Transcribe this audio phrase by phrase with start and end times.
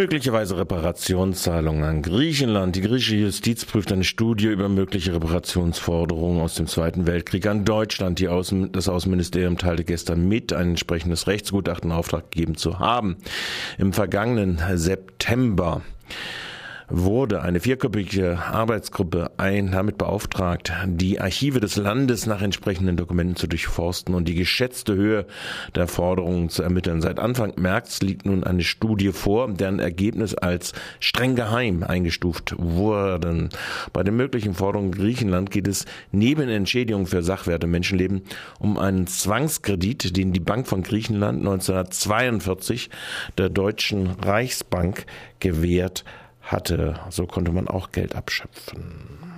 [0.00, 2.74] Möglicherweise Reparationszahlungen an Griechenland.
[2.74, 8.18] Die griechische Justiz prüft eine Studie über mögliche Reparationsforderungen aus dem Zweiten Weltkrieg an Deutschland.
[8.28, 13.18] Außen, das Außenministerium teilte gestern mit, ein entsprechendes Rechtsgutachten in Auftrag gegeben zu haben.
[13.76, 15.82] Im vergangenen September
[16.90, 23.46] wurde eine vierköpfige Arbeitsgruppe ein, damit beauftragt, die Archive des Landes nach entsprechenden Dokumenten zu
[23.46, 25.26] durchforsten und die geschätzte Höhe
[25.74, 27.00] der Forderungen zu ermitteln.
[27.00, 33.50] Seit Anfang März liegt nun eine Studie vor, deren Ergebnis als streng geheim eingestuft wurden.
[33.92, 38.22] Bei den möglichen Forderungen Griechenland geht es neben Entschädigung für Sachwerte Menschenleben
[38.58, 42.90] um einen Zwangskredit, den die Bank von Griechenland 1942
[43.38, 45.06] der Deutschen Reichsbank
[45.38, 46.04] gewährt
[46.42, 47.00] hatte.
[47.10, 49.29] So konnte man auch Geld abschöpfen.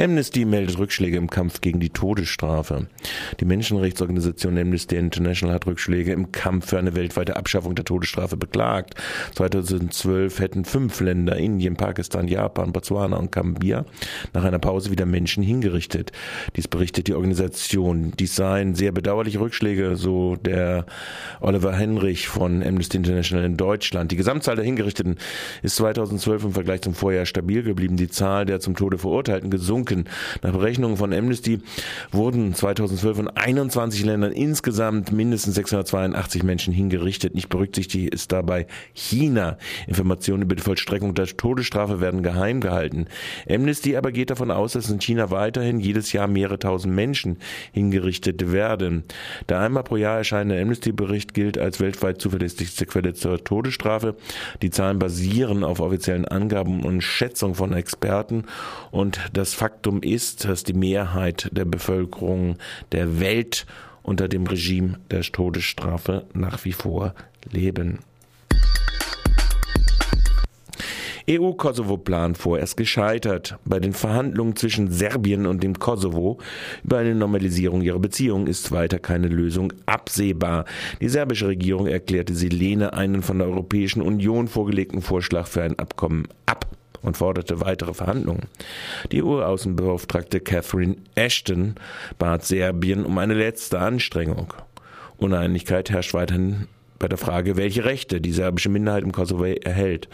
[0.00, 2.86] Amnesty meldet Rückschläge im Kampf gegen die Todesstrafe.
[3.38, 8.94] Die Menschenrechtsorganisation Amnesty International hat Rückschläge im Kampf für eine weltweite Abschaffung der Todesstrafe beklagt.
[9.34, 13.84] 2012 hätten fünf Länder, Indien, Pakistan, Japan, Botswana und Gambia,
[14.32, 16.12] nach einer Pause wieder Menschen hingerichtet.
[16.56, 18.14] Dies berichtet die Organisation.
[18.18, 20.86] Dies seien sehr bedauerliche Rückschläge, so der
[21.42, 24.12] Oliver Henrich von Amnesty International in Deutschland.
[24.12, 25.18] Die Gesamtzahl der Hingerichteten
[25.60, 27.98] ist 2012 im Vergleich zum Vorjahr stabil geblieben.
[27.98, 30.04] Die Zahl der zum Tode Verurteilten gesunken gesunken.
[30.42, 31.60] Nach Berechnungen von Amnesty
[32.10, 37.34] wurden 2012 in 21 Ländern insgesamt mindestens 682 Menschen hingerichtet.
[37.34, 39.58] Nicht berücksichtigt ist dabei China.
[39.86, 43.06] Informationen über die Vollstreckung der Todesstrafe werden geheim gehalten.
[43.48, 47.38] Amnesty aber geht davon aus, dass in China weiterhin jedes Jahr mehrere tausend Menschen
[47.72, 49.04] hingerichtet werden.
[49.48, 54.16] Der einmal pro Jahr erscheinende Amnesty-Bericht gilt als weltweit zuverlässigste Quelle zur Todesstrafe.
[54.62, 58.44] Die Zahlen basieren auf offiziellen Angaben und Schätzungen von Experten
[58.90, 62.56] und das Fakt Faktum ist, dass die Mehrheit der Bevölkerung
[62.92, 63.64] der Welt
[64.02, 67.14] unter dem Regime der Todesstrafe nach wie vor
[67.50, 68.00] leben.
[71.30, 73.56] EU-Kosovo-Plan vorerst gescheitert.
[73.64, 76.36] Bei den Verhandlungen zwischen Serbien und dem Kosovo
[76.84, 80.66] über eine Normalisierung ihrer Beziehungen ist weiter keine Lösung absehbar.
[81.00, 85.78] Die serbische Regierung erklärte, sie lehne einen von der Europäischen Union vorgelegten Vorschlag für ein
[85.78, 86.39] Abkommen ab
[87.02, 88.48] und forderte weitere Verhandlungen.
[89.12, 91.76] Die EU-Außenbeauftragte Catherine Ashton
[92.18, 94.52] bat Serbien um eine letzte Anstrengung.
[95.18, 96.66] Uneinigkeit herrscht weiterhin
[97.00, 100.08] bei der Frage, welche Rechte die serbische Minderheit im Kosovo erhält.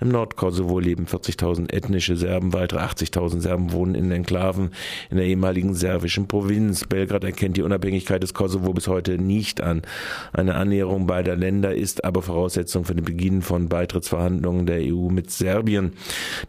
[0.00, 4.70] Im Nordkosovo leben 40.000 ethnische Serben, weitere 80.000 Serben wohnen in Enklaven
[5.10, 6.84] in der ehemaligen serbischen Provinz.
[6.84, 9.82] Belgrad erkennt die Unabhängigkeit des Kosovo bis heute nicht an.
[10.32, 15.32] Eine Annäherung beider Länder ist aber Voraussetzung für den Beginn von Beitrittsverhandlungen der EU mit
[15.32, 15.94] Serbien.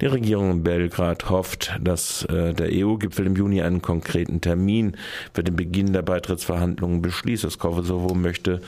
[0.01, 4.95] Die Regierung in Belgrad hofft, dass äh, der EU-Gipfel im Juni einen konkreten Termin
[5.33, 7.43] für den Beginn der Beitrittsverhandlungen beschließt.
[7.43, 8.61] Das Kosovo möchte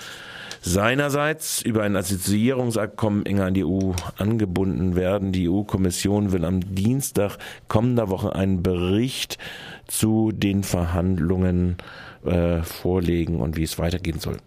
[0.62, 5.32] seinerseits über ein Assoziierungsabkommen enger an die EU angebunden werden.
[5.32, 9.38] Die EU-Kommission will am Dienstag kommender Woche einen Bericht
[9.88, 11.78] zu den Verhandlungen
[12.24, 14.38] äh, vorlegen und wie es weitergehen soll.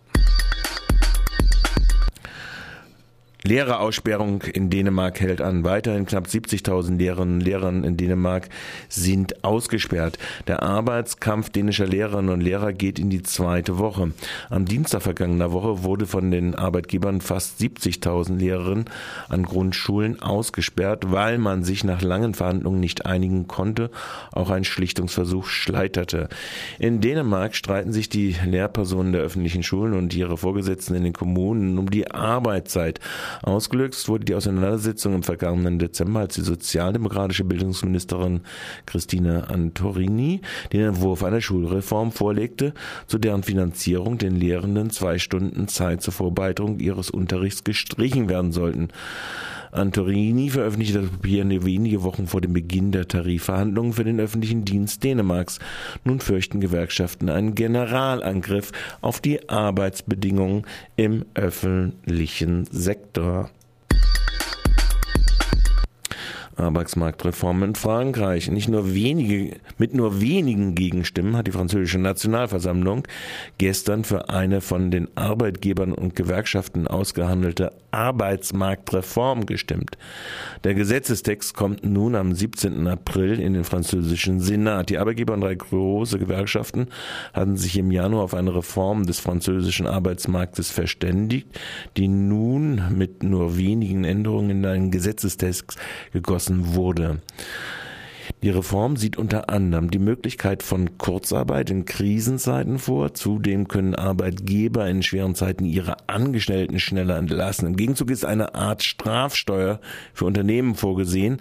[3.46, 5.64] Lehreraussperrung in Dänemark hält an.
[5.64, 8.48] Weiterhin knapp 70.000 Lehrerinnen und Lehrer in Dänemark
[8.88, 10.18] sind ausgesperrt.
[10.46, 14.12] Der Arbeitskampf dänischer Lehrerinnen und Lehrer geht in die zweite Woche.
[14.48, 18.86] Am Dienstag vergangener Woche wurde von den Arbeitgebern fast 70.000 Lehrerinnen
[19.28, 23.90] an Grundschulen ausgesperrt, weil man sich nach langen Verhandlungen nicht einigen konnte.
[24.32, 26.30] Auch ein Schlichtungsversuch scheiterte.
[26.78, 31.76] In Dänemark streiten sich die Lehrpersonen der öffentlichen Schulen und ihre Vorgesetzten in den Kommunen
[31.76, 33.00] um die Arbeitszeit.
[33.42, 38.40] Ausgelöst wurde die Auseinandersetzung im vergangenen Dezember, als die sozialdemokratische Bildungsministerin
[38.86, 40.40] Christine Antorini
[40.72, 42.74] den Entwurf einer Schulreform vorlegte,
[43.06, 48.88] zu deren Finanzierung den Lehrenden zwei Stunden Zeit zur Vorbereitung ihres Unterrichts gestrichen werden sollten.
[49.74, 54.64] Antorini veröffentlichte das Papier nur wenige Wochen vor dem Beginn der Tarifverhandlungen für den öffentlichen
[54.64, 55.58] Dienst Dänemarks.
[56.04, 60.64] Nun fürchten Gewerkschaften einen Generalangriff auf die Arbeitsbedingungen
[60.96, 63.50] im öffentlichen Sektor.
[66.56, 68.50] Arbeitsmarktreform in Frankreich.
[68.50, 73.06] Nicht nur wenige, mit nur wenigen Gegenstimmen hat die französische Nationalversammlung
[73.58, 79.96] gestern für eine von den Arbeitgebern und Gewerkschaften ausgehandelte Arbeitsmarktreform gestimmt.
[80.64, 82.86] Der Gesetzestext kommt nun am 17.
[82.88, 84.90] April in den französischen Senat.
[84.90, 86.88] Die Arbeitgeber und drei große Gewerkschaften
[87.32, 91.48] hatten sich im Januar auf eine Reform des französischen Arbeitsmarktes verständigt,
[91.96, 95.78] die nun mit nur wenigen Änderungen in einen Gesetzestext
[96.12, 97.20] gegossen wurde.
[98.44, 103.14] Die Reform sieht unter anderem die Möglichkeit von Kurzarbeit in Krisenzeiten vor.
[103.14, 107.68] Zudem können Arbeitgeber in schweren Zeiten ihre Angestellten schneller entlassen.
[107.68, 109.80] Im Gegenzug ist eine Art Strafsteuer
[110.12, 111.38] für Unternehmen vorgesehen,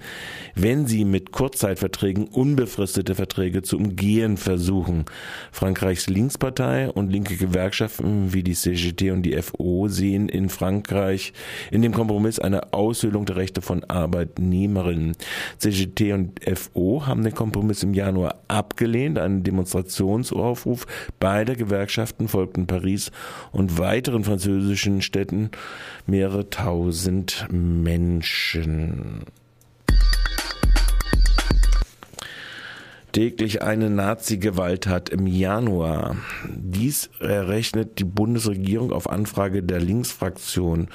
[0.56, 5.04] wenn sie mit Kurzzeitverträgen unbefristete Verträge zu umgehen versuchen.
[5.52, 11.34] Frankreichs Linkspartei und linke Gewerkschaften wie die CGT und die FO sehen in Frankreich
[11.70, 15.18] in dem Kompromiss eine Aushöhlung der Rechte von Arbeitnehmerinnen.
[15.58, 19.18] CGT und FO haben den Kompromiss im Januar abgelehnt.
[19.20, 20.86] Ein Demonstrationsaufruf
[21.20, 23.12] beider Gewerkschaften folgten Paris
[23.52, 25.52] und weiteren französischen Städten
[26.06, 29.26] mehrere tausend Menschen.
[33.14, 36.18] Täglich eine Nazi-Gewalttat im Januar.
[36.50, 40.90] Dies errechnet die Bundesregierung auf Anfrage der Linksfraktion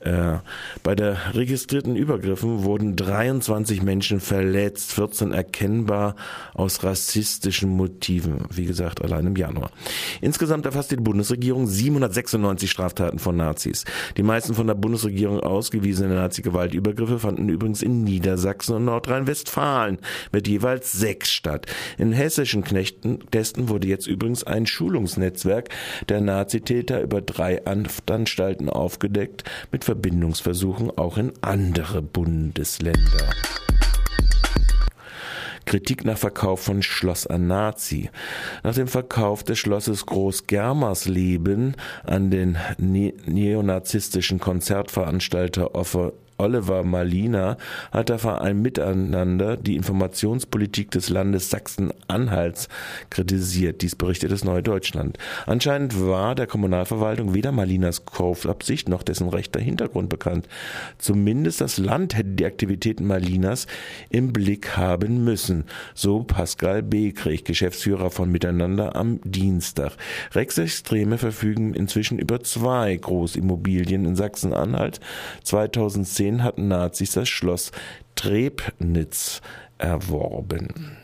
[0.00, 0.38] äh,
[0.82, 6.14] bei der registrierten Übergriffen wurden 23 Menschen verletzt, 14 erkennbar
[6.54, 8.44] aus rassistischen Motiven.
[8.50, 9.70] Wie gesagt, allein im Januar.
[10.20, 13.84] Insgesamt erfasst die Bundesregierung 796 Straftaten von Nazis.
[14.16, 19.98] Die meisten von der Bundesregierung ausgewiesenen Nazi-Gewaltübergriffe fanden übrigens in Niedersachsen und Nordrhein-Westfalen
[20.32, 21.57] mit jeweils sechs statt.
[21.96, 25.68] In hessischen Knechtentesten wurde jetzt übrigens ein Schulungsnetzwerk
[26.08, 33.32] der Nazitäter über drei Anstalten aufgedeckt mit Verbindungsversuchen auch in andere Bundesländer.
[35.68, 38.08] Kritik nach Verkauf von Schloss an Nazi.
[38.62, 45.74] Nach dem Verkauf des Schlosses Groß-Germersleben an den ne neonazistischen Konzertveranstalter
[46.38, 47.56] Oliver Malina
[47.90, 52.68] hat der Verein Miteinander die Informationspolitik des Landes Sachsen-Anhalts
[53.10, 53.82] kritisiert.
[53.82, 55.18] Dies berichtet das Neue Deutschland.
[55.46, 60.48] Anscheinend war der Kommunalverwaltung weder Malinas Kaufabsicht noch dessen rechter Hintergrund bekannt.
[60.98, 63.66] Zumindest das Land hätte die Aktivitäten Malinas
[64.08, 65.64] im Blick haben müssen,
[65.94, 69.92] so Pascal Bekrieg, Geschäftsführer von Miteinander am Dienstag.
[70.32, 75.00] Rechtsextreme verfügen inzwischen über zwei Großimmobilien in Sachsen-Anhalt.
[75.42, 77.72] 2010 2010 hatten Nazis das Schloss
[78.14, 79.40] Trebnitz
[79.78, 80.98] erworben.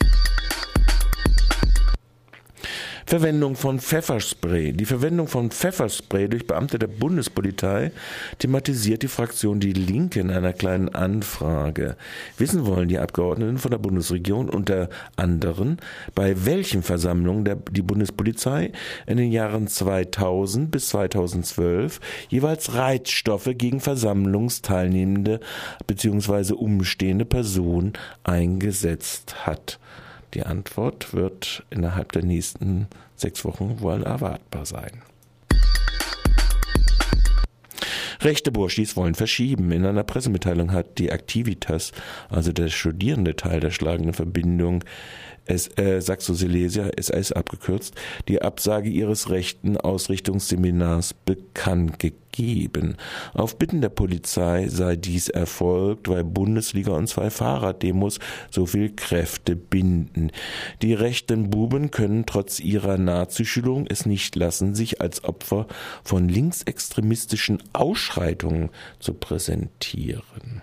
[3.15, 4.73] Verwendung von Pfefferspray.
[4.73, 7.93] Die Verwendung von Pfefferspray durch Beamte der Bundespolizei
[8.41, 11.95] thematisiert die Fraktion Die Linke in einer kleinen Anfrage.
[12.39, 15.77] Wissen wollen die Abgeordneten von der Bundesregierung unter anderem,
[16.17, 18.73] bei welchen Versammlungen der, die Bundespolizei
[19.07, 22.01] in den Jahren 2000 bis 2012
[22.31, 25.39] jeweils Reizstoffe gegen versammlungsteilnehmende
[25.87, 26.55] bzw.
[26.55, 27.93] umstehende Personen
[28.25, 29.79] eingesetzt hat.
[30.35, 35.03] Die Antwort wird innerhalb der nächsten sechs Wochen wohl erwartbar sein.
[38.21, 39.71] Rechte Burschis wollen verschieben.
[39.71, 41.93] In einer Pressemitteilung hat die Activitas,
[42.31, 44.83] also der studierende Teil der schlagenden Verbindung,
[45.47, 47.95] S äh, Saxo-Silesia, SS abgekürzt,
[48.29, 52.97] die Absage ihres rechten Ausrichtungsseminars bekannt gegeben.
[53.33, 58.19] Auf Bitten der Polizei sei dies erfolgt, weil Bundesliga und zwei Fahrraddemos
[58.51, 60.31] so viel Kräfte binden.
[60.83, 65.67] Die rechten Buben können trotz ihrer Nazischulung es nicht lassen, sich als Opfer
[66.03, 70.63] von linksextremistischen Ausschreitungen zu präsentieren.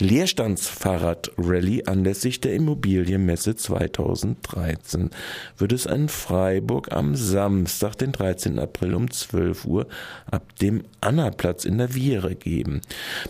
[0.00, 5.10] Leerstandsfahrradrallye anlässlich der Immobilienmesse 2013
[5.56, 8.58] wird es in Freiburg am Samstag, den 13.
[8.58, 9.86] April um 12 Uhr
[10.28, 12.80] ab dem Annaplatz in der Viere geben.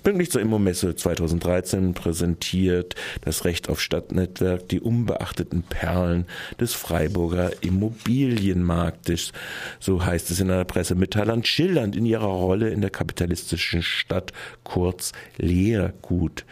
[0.02, 6.24] Pünktlich zur Immomesse 2013 präsentiert das Recht auf Stadtnetzwerk die unbeachteten Perlen
[6.58, 9.32] des Freiburger Immobilienmarktes.
[9.80, 15.12] So heißt es in einer Pressemitteilung, schildernd in ihrer Rolle in der kapitalistischen Stadt, kurz
[15.36, 16.46] Leergut.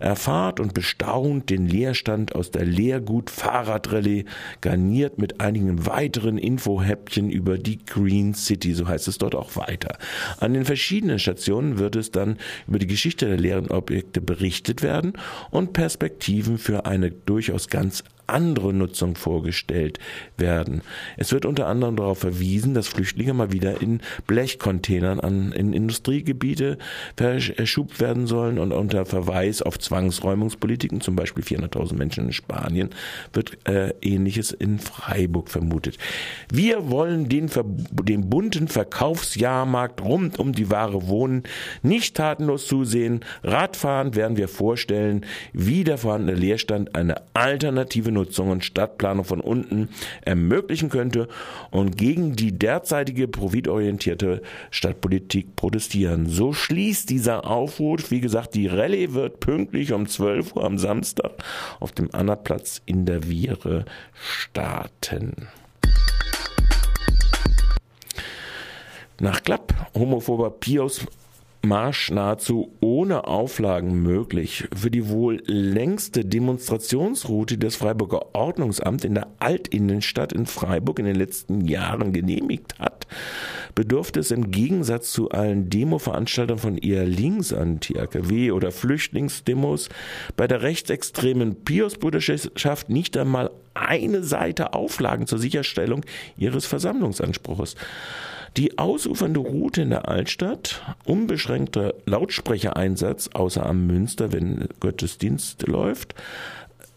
[0.00, 4.24] Erfahrt und bestaunt den Leerstand aus der Leergut Fahrradrallye,
[4.62, 9.98] garniert mit einigen weiteren Infohäppchen über die Green City, so heißt es dort auch weiter.
[10.38, 15.12] An den verschiedenen Stationen wird es dann über die Geschichte der leeren Objekte berichtet werden
[15.50, 19.98] und Perspektiven für eine durchaus ganz andere Nutzung vorgestellt
[20.36, 20.82] werden.
[21.16, 26.78] Es wird unter anderem darauf verwiesen, dass Flüchtlinge mal wieder in Blechcontainern an, in Industriegebiete
[27.16, 32.90] verschubt werden sollen und unter Verweis auf Zwangsräumungspolitiken, zum Beispiel 400.000 Menschen in Spanien,
[33.32, 35.98] wird äh, Ähnliches in Freiburg vermutet.
[36.52, 37.50] Wir wollen den,
[38.04, 41.42] den bunten Verkaufsjahrmarkt rund um die wahre Wohnen
[41.82, 43.20] nicht tatenlos zusehen.
[43.42, 49.88] Radfahren werden wir vorstellen, wie der vorhandene Leerstand eine alternative Umnutzung und Stadtplanung von unten
[50.22, 51.26] ermöglichen könnte
[51.70, 56.26] und gegen die derzeitige profitorientierte Stadtpolitik protestieren.
[56.26, 58.10] So schließt dieser Aufruf.
[58.10, 61.32] Wie gesagt, die Rallye wird pünktlich um 12 Uhr am Samstag
[61.80, 65.48] auf dem Annaplatz in der Viere starten.
[69.18, 71.06] Nach Klapp homophober Pios
[71.62, 74.66] Marsch nahezu ohne Auflagen möglich.
[74.74, 81.04] Für die wohl längste Demonstrationsroute, die das Freiburger Ordnungsamt in der Altinnenstadt in Freiburg in
[81.04, 83.06] den letzten Jahren genehmigt hat,
[83.74, 89.90] bedurfte es im Gegensatz zu allen Demo-Veranstaltern von eher links Anti-AKW oder Flüchtlingsdemos
[90.36, 96.04] bei der rechtsextremen Pius-Bruderschaft nicht einmal eine Seite Auflagen zur Sicherstellung
[96.38, 97.76] ihres Versammlungsanspruchs.
[98.56, 106.14] Die ausufernde Route in der Altstadt, unbeschränkter Lautsprechereinsatz, außer am Münster, wenn Gottesdienst läuft,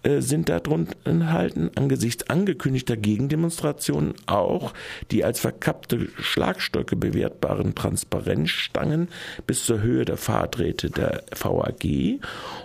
[0.05, 4.74] sind darunter enthalten, angesichts angekündigter Gegendemonstrationen auch
[5.12, 9.07] die als verkappte Schlagstöcke bewertbaren Transparenzstangen
[9.48, 12.19] bis zur Höhe der Fahrträte der VAG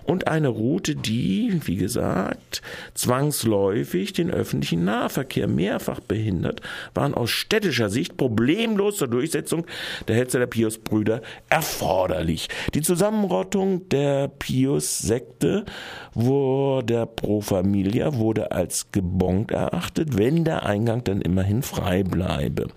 [0.05, 2.63] und eine Route, die, wie gesagt,
[2.95, 6.61] zwangsläufig den öffentlichen Nahverkehr mehrfach behindert,
[6.95, 9.67] waren aus städtischer Sicht problemlos zur Durchsetzung
[10.09, 12.49] der Hetze der Pius-Brüder erforderlich.
[12.75, 15.65] Die Zusammenrottung der Pius-Sekte,
[16.15, 22.69] der Pro Familia wurde als gebongt erachtet, wenn der Eingang dann immerhin frei bleibe.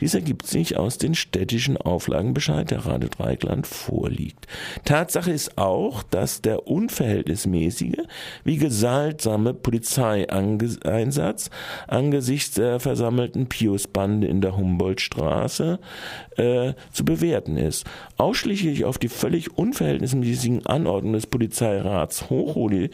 [0.00, 4.48] Dies ergibt sich aus den städtischen Auflagenbescheid, der Rade Dreikland vorliegt.
[4.84, 8.02] Tatsache ist auch, dass der unverhältnismäßige
[8.42, 11.50] wie gesaltsame Polizeieinsatz
[11.86, 15.78] angesichts der versammelten Piusbande in der Humboldtstraße
[16.38, 17.86] äh, zu bewerten ist.
[18.16, 22.90] Ausschließlich auf die völlig unverhältnismäßigen Anordnungen des Polizeirats Hochholi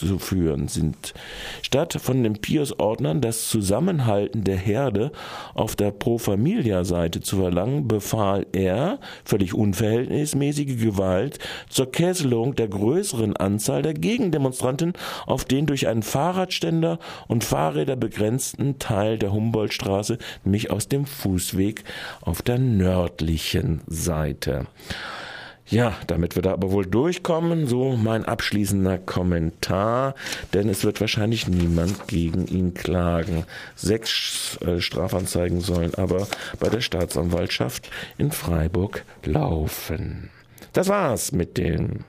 [0.00, 1.14] zurückzuführen sind.
[1.62, 5.12] Statt von den Pius-Ordnern das Zusammenhalten der Herde
[5.54, 11.38] auf der Pro Familia-Seite zu verlangen, befahl er völlig unverhältnismäßige Gewalt
[11.68, 14.94] zur Kesselung der größeren Anzahl der Gegendemonstranten
[15.26, 21.84] auf den durch einen Fahrradständer und Fahrräder begrenzten Teil der Humboldtstraße, nämlich aus dem Fußweg
[22.22, 24.66] auf der nördlichen Seite.
[25.70, 30.16] Ja, damit wird er aber wohl durchkommen, so mein abschließender Kommentar,
[30.52, 33.44] denn es wird wahrscheinlich niemand gegen ihn klagen.
[33.76, 36.26] Sechs äh, Strafanzeigen sollen aber
[36.58, 40.30] bei der Staatsanwaltschaft in Freiburg laufen.
[40.72, 42.04] Das war's mit dem